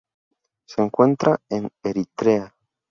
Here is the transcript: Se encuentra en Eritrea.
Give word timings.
Se 0.67 0.81
encuentra 0.81 1.39
en 1.47 1.69
Eritrea. 1.83 2.55